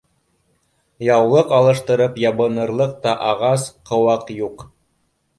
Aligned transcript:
Яулыҡ 1.07 1.51
алыштырып 1.57 2.17
ябыныр- 2.23 2.73
лыҡ 2.79 2.95
та 3.03 3.13
ағас-ҡыуаҡ 3.33 4.33
юҡ 4.37 4.65